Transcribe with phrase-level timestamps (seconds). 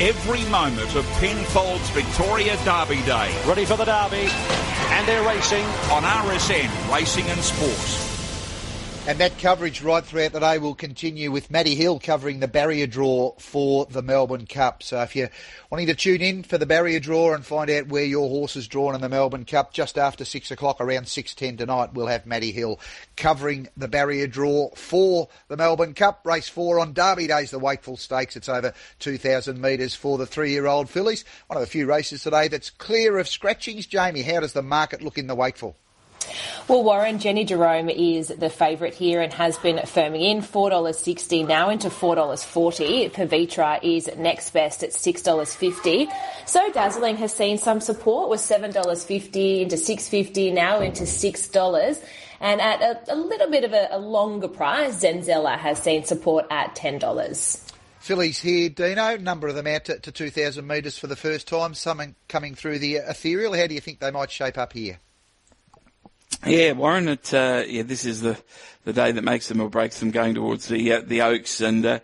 [0.00, 3.34] every moment of Penfolds Victoria Derby Day.
[3.46, 4.28] Ready for the Derby,
[4.90, 8.15] and they're racing on RSN Racing and Sport.
[9.08, 12.88] And that coverage right throughout the day will continue with Matty Hill covering the barrier
[12.88, 14.82] draw for the Melbourne Cup.
[14.82, 15.30] So if you're
[15.70, 18.66] wanting to tune in for the barrier draw and find out where your horse is
[18.66, 22.50] drawn in the Melbourne Cup, just after six o'clock, around 6.10 tonight, we'll have Matty
[22.50, 22.80] Hill
[23.16, 26.26] covering the barrier draw for the Melbourne Cup.
[26.26, 28.34] Race four on Derby Days, the Wakeful Stakes.
[28.34, 31.24] It's over 2,000 metres for the three-year-old fillies.
[31.46, 33.86] One of the few races today that's clear of scratchings.
[33.86, 35.76] Jamie, how does the market look in the Wakeful?
[36.68, 41.70] Well, Warren, Jenny Jerome is the favourite here and has been firming in $4.60 now
[41.70, 43.12] into $4.40.
[43.12, 46.08] Pavitra is next best at $6.50.
[46.44, 52.04] So Dazzling has seen some support with $7.50 into $6.50 now into $6.
[52.40, 56.46] And at a, a little bit of a, a longer price, Zenzella has seen support
[56.50, 57.72] at $10.
[58.00, 59.16] Fillies here, Dino.
[59.18, 61.74] Number of them out to, to 2,000 metres for the first time.
[61.74, 63.54] Some coming through the ethereal.
[63.54, 64.98] How do you think they might shape up here?
[66.44, 67.08] Yeah, Warren.
[67.08, 68.38] It, uh, yeah, this is the
[68.84, 71.84] the day that makes them or breaks them going towards the uh, the Oaks and.
[71.84, 71.98] Uh,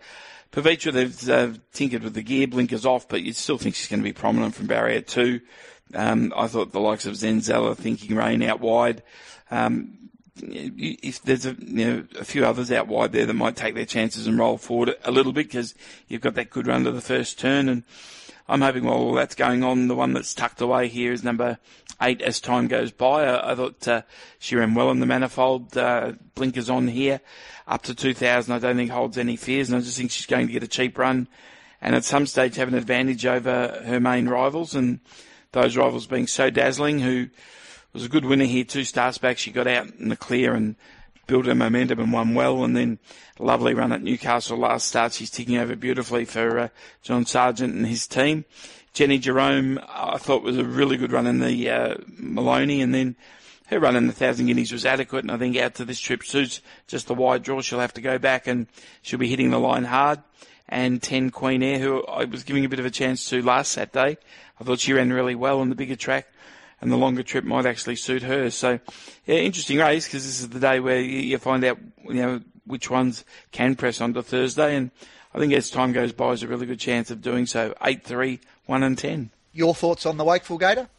[0.55, 4.03] they've uh, tinkered with the gear blinkers off, but you still think she's going to
[4.03, 5.41] be prominent from barrier two.
[5.95, 9.01] Um, I thought the likes of Zenzella thinking rain out wide.
[9.49, 9.97] Um,
[10.35, 13.85] if there's a, you know, a few others out wide there that might take their
[13.85, 15.75] chances and roll forward a little bit because
[16.07, 17.83] you've got that good run to the first turn and
[18.47, 21.59] I'm hoping while all that's going on, the one that's tucked away here is number
[22.01, 23.25] eight as time goes by.
[23.25, 24.01] I, I thought uh,
[24.39, 25.77] she ran well in the manifold.
[25.77, 27.21] Uh, blinkers on here.
[27.67, 30.47] Up to 2,000, I don't think holds any fears, and I just think she's going
[30.47, 31.29] to get a cheap run
[31.83, 35.01] and at some stage have an advantage over her main rivals, and
[35.51, 37.27] those rivals being so dazzling, who
[37.91, 39.37] was a good winner here two starts back.
[39.37, 40.77] She got out in the clear and
[41.27, 42.99] built her momentum and won well, and then
[43.39, 45.13] lovely run at Newcastle last start.
[45.13, 46.67] She's ticking over beautifully for uh,
[47.01, 48.45] John Sargent and his team.
[48.93, 53.15] Jenny Jerome, I thought was a really good run in the uh, Maloney, and then
[53.67, 55.23] her run in the Thousand Guineas was adequate.
[55.23, 57.61] And I think out to this trip suits just the wide draw.
[57.61, 58.67] She'll have to go back, and
[59.01, 60.21] she'll be hitting the line hard.
[60.69, 63.71] And 10 Queen Air, who I was giving a bit of a chance to last
[63.71, 64.17] Saturday.
[64.59, 66.27] I thought she ran really well on the bigger track
[66.83, 68.51] and the longer trip might actually suit her.
[68.51, 68.77] So,
[69.25, 72.89] yeah, interesting race because this is the day where you, find out, you know, which
[72.89, 73.23] ones
[73.53, 74.75] can press on to Thursday.
[74.75, 74.91] And
[75.33, 77.73] I think as time goes by, there's a really good chance of doing so.
[77.81, 79.29] 8, 3, 1 and 10.
[79.53, 80.89] Your thoughts on the Wakeful Gator?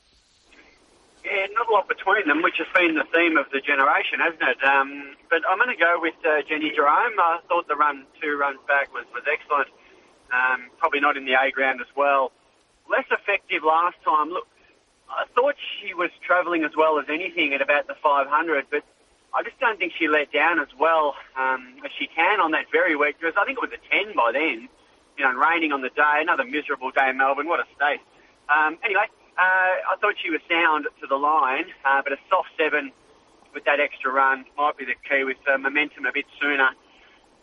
[1.23, 4.41] Yeah, not a lot between them, which has been the theme of the generation, hasn't
[4.41, 4.65] it?
[4.65, 7.12] Um, but I'm going to go with uh, Jenny Jerome.
[7.19, 9.69] I thought the run two runs back was, was excellent.
[10.33, 12.33] Um, probably not in the A ground as well.
[12.89, 14.31] Less effective last time.
[14.31, 14.49] Look,
[15.14, 18.82] I thought she was travelling as well as anything at about the 500, but
[19.32, 22.66] I just don't think she let down as well um, as she can on that
[22.72, 23.34] very wet dress.
[23.38, 24.69] I think it was a 10 by then,
[25.16, 26.19] you know, and raining on the day.
[26.19, 27.47] Another miserable day in Melbourne.
[27.47, 28.02] What a state.
[28.50, 29.06] Um, anyway,
[29.38, 32.91] uh, I thought she was sound to the line, uh, but a soft seven
[33.54, 36.70] with that extra run might be the key with momentum a bit sooner.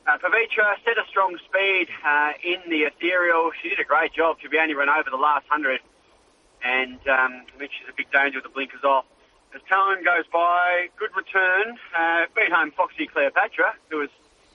[0.08, 3.52] Uh, Pavitra set a strong speed uh, in the ethereal.
[3.62, 4.38] She did a great job.
[4.42, 5.80] She only run over the last hundred
[6.64, 9.06] and um, which is a big danger with the blinkers off.
[9.54, 11.78] As time goes by, good return.
[11.98, 14.10] Uh, beat home Foxy Cleopatra, who was,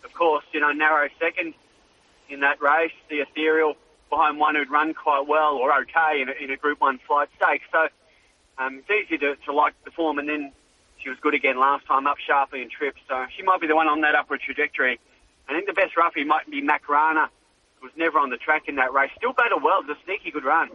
[0.05, 1.53] of course, you know, narrow second
[2.29, 2.93] in that race.
[3.11, 3.75] The Ethereal
[4.09, 7.29] behind one who'd run quite well or okay in a, in a Group 1 flight
[7.37, 7.63] stake.
[7.71, 7.89] So
[8.59, 10.19] um, it's easy to, to like the form.
[10.19, 10.53] And then
[11.03, 13.01] she was good again last time, up sharply in trips.
[13.09, 14.99] So she might be the one on that upward trajectory.
[15.49, 17.29] I think the best roughie might be Macarena,
[17.79, 19.11] who was never on the track in that race.
[19.17, 19.81] Still battled well.
[19.81, 20.71] It's a sneaky good run.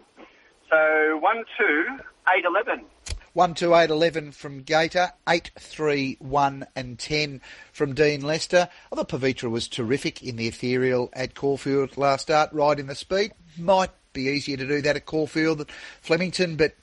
[0.72, 1.98] So 1 2
[2.34, 2.86] 8 11.
[3.34, 7.42] 1 2 8 11 from Gator, 8 3 1 and 10
[7.74, 8.70] from Dean Lester.
[8.90, 13.34] I thought Pavitra was terrific in the ethereal at Caulfield last start, riding the speed.
[13.58, 15.68] Might be easier to do that at Caulfield than
[16.02, 16.74] Flemington, but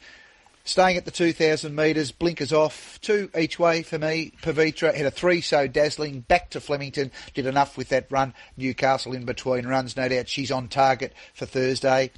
[0.65, 4.32] staying at the 2,000 metres, blinkers off, two each way for me.
[4.43, 8.34] Pavitra had a three so dazzling, back to Flemington, did enough with that run.
[8.59, 12.10] Newcastle in between runs, no doubt she's on target for Thursday.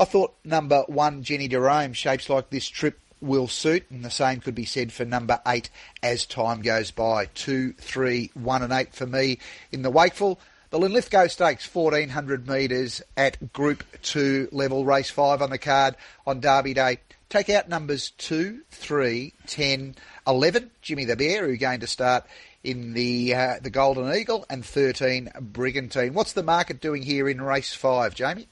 [0.00, 4.40] I thought number one, Jenny Jerome, shapes like this trip will suit, and the same
[4.40, 5.68] could be said for number eight
[6.02, 7.26] as time goes by.
[7.26, 10.40] Two, three, one, and eight for me in the Wakeful.
[10.70, 16.40] The Linlithgow Stakes, 1400 metres at Group 2 level, race 5 on the card on
[16.40, 16.96] Derby Day.
[17.28, 22.24] Take out numbers 2, 3, 10, 11, Jimmy the Bear, who going to start
[22.64, 26.14] in the uh, the Golden Eagle, and 13, Brigantine.
[26.14, 28.48] What's the market doing here in race 5, Jamie?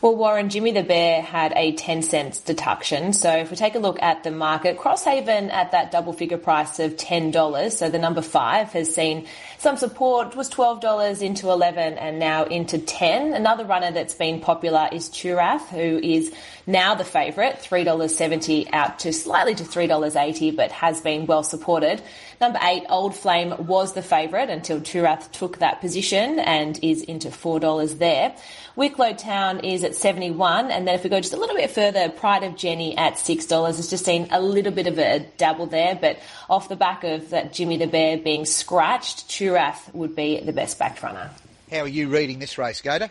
[0.00, 3.12] Well, Warren, Jimmy the Bear had a 10 cents deduction.
[3.12, 6.78] So if we take a look at the market, Crosshaven at that double figure price
[6.78, 7.72] of $10.
[7.72, 9.26] So the number five has seen
[9.58, 13.32] some support, was $12 into 11 and now into 10.
[13.32, 16.32] Another runner that's been popular is Turath, who is
[16.68, 22.02] now the favourite, $3.70 out to slightly to $3.80, but has been well supported.
[22.42, 27.30] Number eight, Old Flame was the favourite until Turath took that position and is into
[27.30, 28.36] $4 there.
[28.76, 32.10] Wicklow Town is at 71 and then if we go just a little bit further,
[32.10, 35.98] Pride of Jenni at $6 has just seen a little bit of a dabble there,
[35.98, 36.18] but
[36.50, 40.78] off the back of that Jimmy the Bear being scratched, Turath would be the best
[40.78, 41.30] backed runner.
[41.70, 43.10] How are you reading this race, Gator?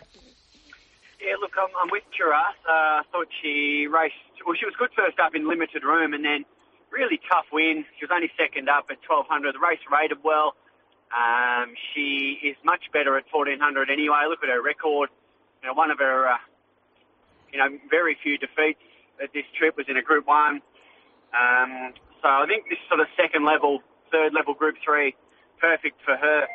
[1.28, 2.56] Yeah, look, I'm, I'm with Turath.
[2.64, 4.16] Uh, I thought she raced,
[4.48, 6.48] well, she was good first up in limited room and then
[6.88, 7.84] really tough win.
[8.00, 9.52] She was only second up at 1200.
[9.52, 10.56] The race rated well.
[11.12, 13.60] Um, she is much better at 1400
[13.92, 14.24] anyway.
[14.24, 15.12] Look at her record
[15.62, 16.38] you know, one of her, uh,
[17.52, 18.80] you know, very few defeats
[19.22, 20.60] at this trip was in a Group One.
[21.34, 21.92] Um,
[22.22, 23.80] so I think this sort of second level,
[24.12, 25.14] third level Group Three,
[25.60, 26.46] perfect for her.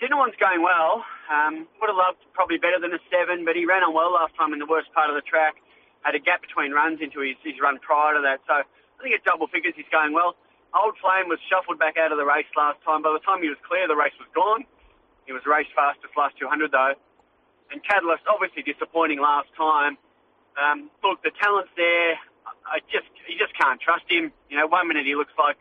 [0.00, 1.04] Sinawann's going well.
[1.30, 4.36] Um, would have loved probably better than a seven, but he ran on well last
[4.36, 5.56] time in the worst part of the track.
[6.02, 8.44] Had a gap between runs into his, his run prior to that.
[8.46, 10.36] So I think at double figures he's going well.
[10.76, 13.00] Old Flame was shuffled back out of the race last time.
[13.00, 14.68] By the time he was clear, the race was gone.
[15.24, 16.94] He was race fastest last 200 though
[17.70, 19.98] and Catalyst obviously disappointing last time.
[20.56, 22.16] Um, look, the talent's there.
[22.66, 24.32] I just you just can't trust him.
[24.50, 25.58] You know, one minute he looks like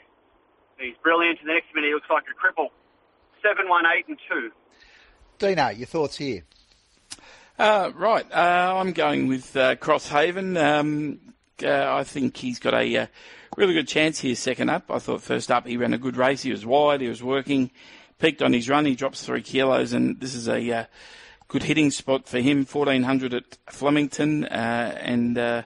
[0.79, 2.69] he's brilliant, and the next minute he looks like a cripple.
[3.45, 4.49] Seven, one, eight, and two.
[5.37, 6.41] Dino, your thoughts here?
[7.59, 10.57] Uh, right, uh, I'm going with uh, Crosshaven.
[10.57, 11.19] Um,
[11.63, 13.07] uh, I think he's got a uh,
[13.55, 14.89] really good chance here second up.
[14.89, 16.41] I thought first up he ran a good race.
[16.41, 17.69] He was wide, he was working,
[18.17, 18.87] peaked on his run.
[18.87, 20.85] He drops three kilos, and this is a uh,
[21.47, 25.61] good hitting spot for him, 1400 at Flemington, uh, and uh,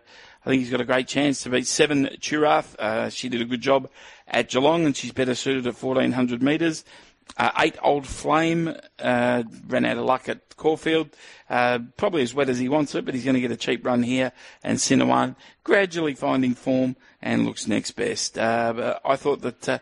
[0.46, 2.76] I think he's got a great chance to beat seven Turath.
[2.78, 3.90] Uh, she did a good job
[4.28, 6.84] at Geelong, and she's better suited at 1400 metres.
[7.38, 11.10] Uh, eight Old Flame uh, ran out of luck at Caulfield.
[11.50, 13.86] Uh, probably as wet as he wants it, but he's going to get a cheap
[13.86, 14.32] run here.
[14.64, 18.38] And Sinawann gradually finding form and looks next best.
[18.38, 19.82] I thought that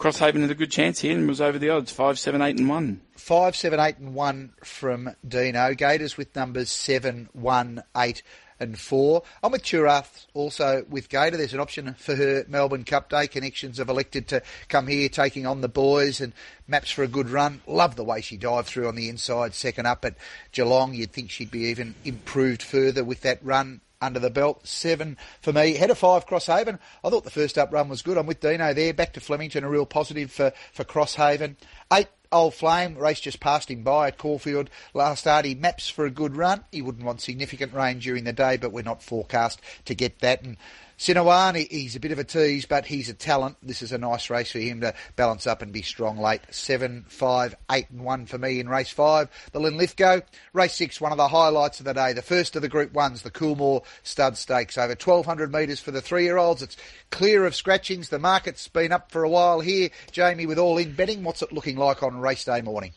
[0.00, 2.70] Crosshaven had a good chance here and was over the odds, five, seven, eight, and
[2.70, 3.02] one.
[3.16, 5.74] Five, seven, eight, and one from Dino.
[5.74, 8.22] Gators with numbers seven, one, eight,
[8.60, 9.22] and four.
[9.42, 11.36] I'm with Turath also with Gator.
[11.36, 13.26] There's an option for her Melbourne Cup Day.
[13.26, 16.32] Connections have elected to come here, taking on the boys and
[16.68, 17.62] maps for a good run.
[17.66, 20.14] Love the way she dived through on the inside, second up at
[20.52, 20.94] Geelong.
[20.94, 24.66] You'd think she'd be even improved further with that run under the belt.
[24.66, 25.74] Seven for me.
[25.74, 26.78] Head of five, Crosshaven.
[27.04, 28.18] I thought the first up run was good.
[28.18, 28.94] I'm with Dino there.
[28.94, 31.56] Back to Flemington, a real positive for, for Crosshaven.
[31.92, 35.44] Eight, Old Flame, race just passed him by at Caulfield last start.
[35.44, 36.64] He maps for a good run.
[36.70, 40.44] He wouldn't want significant rain during the day, but we're not forecast to get that.
[40.44, 40.56] And
[41.00, 43.56] Sinawann, he's a bit of a tease, but he's a talent.
[43.62, 46.42] This is a nice race for him to balance up and be strong late.
[46.50, 49.30] Seven, five, eight, and one for me in race five.
[49.52, 50.20] The Linlithgow.
[50.52, 52.12] Race six, one of the highlights of the day.
[52.12, 54.76] The first of the Group Ones, the Coolmore Stud Stakes.
[54.76, 56.60] Over 1,200 metres for the three-year-olds.
[56.60, 56.76] It's
[57.08, 58.10] clear of scratchings.
[58.10, 59.88] The market's been up for a while here.
[60.12, 62.92] Jamie, with all in betting, what's it looking like on race day morning?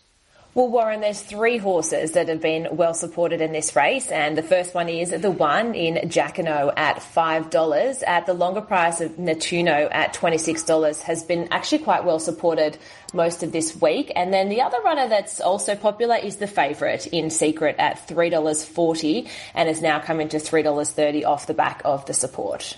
[0.56, 4.44] Well, Warren, there's three horses that have been well supported in this race, and the
[4.44, 8.04] first one is the one in Jacquinot at $5.
[8.06, 12.78] At the longer price of Natuno at $26 has been actually quite well supported
[13.16, 14.12] most of this week.
[14.16, 19.28] And then the other runner that's also popular is the favourite in Secret at $3.40
[19.56, 22.78] and is now coming to $3.30 off the back of the support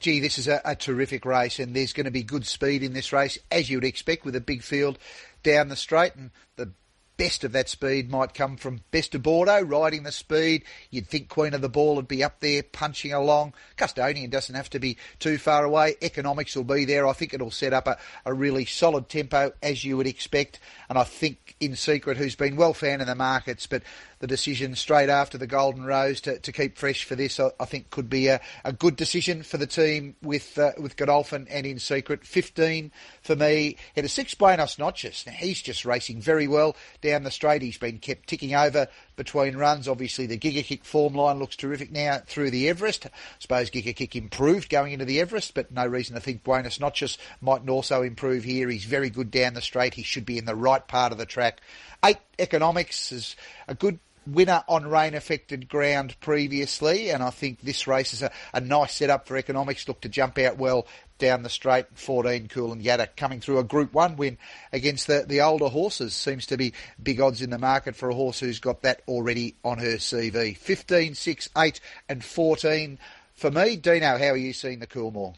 [0.00, 2.92] gee, this is a, a, terrific race, and there's going to be good speed in
[2.92, 4.96] this race, as you would expect with a big field
[5.42, 6.14] down the straight.
[6.14, 6.70] And the
[7.18, 10.62] best of that speed might come from Best of Bordeaux riding the speed.
[10.90, 13.52] You'd think Queen of the Ball would be up there punching along.
[13.76, 15.96] Custodian doesn't have to be too far away.
[16.00, 17.06] Economics will be there.
[17.06, 20.60] I think it'll set up a, a really solid tempo as you would expect.
[20.88, 23.82] And I think in secret, who's been well found in the markets, but
[24.20, 27.64] the decision straight after the Golden Rose to, to keep fresh for this, I, I
[27.64, 31.66] think could be a, a, good decision for the team with uh, with Godolphin and
[31.66, 32.24] in secret.
[32.24, 32.90] 15
[33.22, 33.76] for me.
[33.94, 35.24] Had a six Buenos Noches.
[35.26, 37.62] Now he's just racing very well down the straight.
[37.62, 39.88] He's been kept ticking over between runs.
[39.88, 43.06] Obviously, the Giga Kick form line looks terrific now through the Everest.
[43.06, 46.80] I suppose Giga Kick improved going into the Everest, but no reason to think Buenos
[46.80, 48.68] Noches mightn't also improve here.
[48.68, 49.94] He's very good down the straight.
[49.94, 51.60] He should be in the right part of the track.
[52.04, 53.36] Eight economics is
[53.66, 58.30] a good winner on rain affected ground previously, and I think this race is a,
[58.52, 59.88] a nice setup for economics.
[59.88, 60.86] Look to jump out well
[61.18, 61.86] down the straight.
[61.94, 64.38] 14 Coolangatta coming through a Group 1 win
[64.72, 66.14] against the, the older horses.
[66.14, 66.72] Seems to be
[67.02, 70.56] big odds in the market for a horse who's got that already on her CV.
[70.56, 72.98] 15, 6, 8 and 14
[73.34, 73.76] for me.
[73.76, 75.34] Dino, how are you seeing the Coolmore?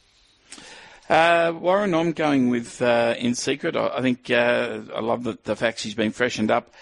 [1.09, 3.75] Uh, Warren, I'm going with uh, In Secret.
[3.75, 6.73] I, I think uh, I love the, the fact she's been freshened up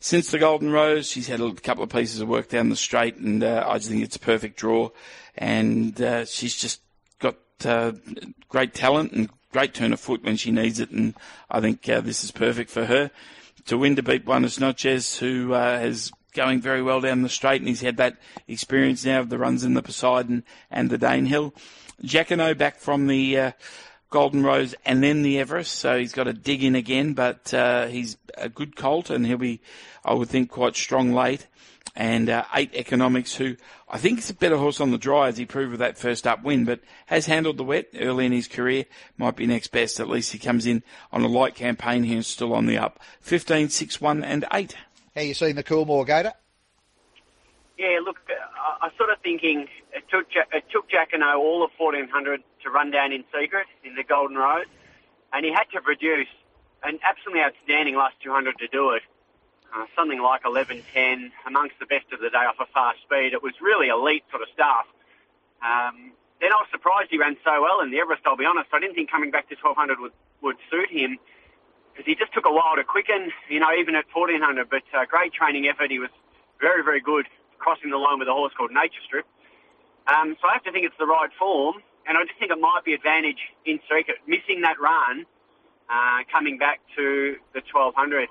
[0.00, 1.08] since the Golden Rose.
[1.08, 3.90] She's had a couple of pieces of work down the straight, and uh, I just
[3.90, 4.90] think it's a perfect draw.
[5.36, 6.80] And uh, she's just
[7.66, 7.92] uh,
[8.48, 11.14] great talent and great turn of foot when she needs it, and
[11.50, 13.10] I think this is perfect for her
[13.66, 17.68] to win to beat Buenos Noches, who has going very well down the straight, and
[17.68, 18.16] he's had that
[18.48, 21.52] experience now of the runs in the Poseidon and the Danehill.
[22.02, 23.52] Jacquinot back from the uh,
[24.10, 27.86] Golden Rose and then the Everest, so he's got to dig in again, but uh,
[27.86, 29.60] he's a good colt and he'll be,
[30.04, 31.46] I would think, quite strong late.
[31.96, 33.56] And uh, eight economics, who
[33.88, 36.26] I think is a better horse on the dry as he proved with that first
[36.26, 38.84] up win, but has handled the wet early in his career.
[39.18, 39.98] Might be next best.
[39.98, 40.82] At least he comes in
[41.12, 43.00] on a light campaign here and still on the up.
[43.20, 44.76] 15, 6, 1 and 8.
[45.14, 46.32] How you seeing the Coolmore Gator?
[47.76, 52.42] Yeah, look, I was sort of thinking it took it took Jacquinot all of 1400
[52.62, 54.66] to run down in secret in the Golden Rose,
[55.32, 56.28] and he had to produce
[56.82, 59.02] an absolutely outstanding last 200 to do it.
[59.70, 60.82] Uh, something like 11.10
[61.46, 63.30] amongst the best of the day off a fast speed.
[63.32, 64.86] It was really elite sort of stuff.
[65.62, 66.10] Um,
[66.42, 68.26] then I was surprised he ran so well in the Everest.
[68.26, 68.66] I'll be honest.
[68.72, 71.22] I didn't think coming back to 1200 would would suit him
[71.92, 73.30] because he just took a while to quicken.
[73.46, 74.66] You know, even at 1400.
[74.66, 75.92] But uh, great training effort.
[75.92, 76.10] He was
[76.58, 79.26] very very good crossing the line with a horse called Nature Strip.
[80.08, 82.58] Um, so I have to think it's the right form, and I just think it
[82.58, 85.28] might be advantage in secret missing that run,
[85.92, 88.26] uh, coming back to the 1200.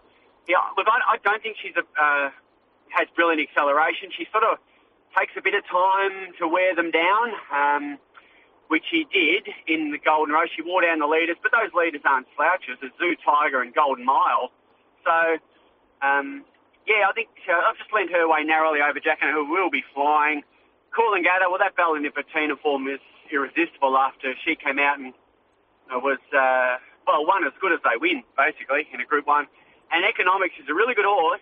[0.47, 2.29] Yeah, look, I, I don't think she's a, uh,
[2.89, 4.09] has brilliant acceleration.
[4.17, 4.57] She sort of
[5.17, 7.97] takes a bit of time to wear them down, um,
[8.67, 10.49] which she did in the Golden Rose.
[10.55, 12.77] She wore down the leaders, but those leaders aren't slouches.
[12.81, 14.51] It's Zoo Tiger and Golden Mile.
[15.05, 15.37] So
[16.01, 16.45] um,
[16.87, 19.83] yeah, I think uh, I've just lent her way narrowly over Jacquinot, who will be
[19.93, 20.41] flying.
[20.95, 22.99] Coolangatta, well, that Bella Nipotina form is
[23.31, 25.13] irresistible after she came out and
[25.93, 29.45] uh, was, uh, well, one as good as they win, basically, in a Group 1.
[29.91, 31.41] And Economics is a really good horse.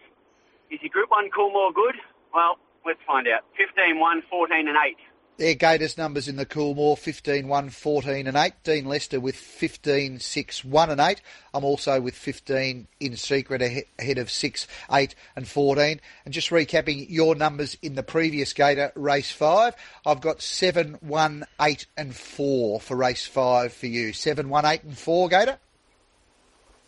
[0.72, 1.96] Is your Group 1 Coolmore good?
[2.34, 3.44] Well, let's find out.
[3.58, 4.98] 15, 1, 14 and 8.
[5.38, 8.54] Their Gators numbers in the Coolmore 15, 1, 14 and 8.
[8.64, 11.22] Dean Lester with 15, 6, 1 and 8.
[11.54, 16.02] I'm also with 15 in secret ahead of 6, 8 and 14.
[16.26, 19.76] And just recapping your numbers in the previous Gator race 5,
[20.08, 24.14] I've got 7, 1, 8 and 4 for race 5 for you.
[24.14, 25.60] 7, 1, 8 and 4 Gator?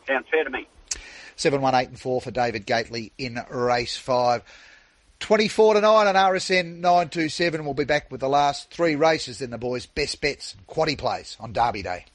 [0.08, 0.68] Sounds fair to me.
[1.40, 4.44] 7, 1, 8 and 4 for David Gately in race 5.
[5.20, 7.64] 24 to 9 on RSN 927.
[7.64, 10.98] We'll be back with the last three races, then the boys' best bets and quaddy
[10.98, 12.06] plays on Derby Day.